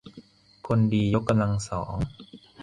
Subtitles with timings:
[0.67, 1.95] คนดียกกำลังสอง